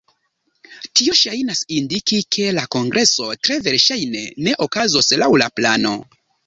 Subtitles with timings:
[0.99, 5.99] Tio ŝajnas indiki, ke la kongreso tre verŝajne ne okazos laŭ la plano.